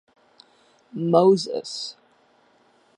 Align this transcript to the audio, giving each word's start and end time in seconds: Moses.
Moses. 1.13 1.95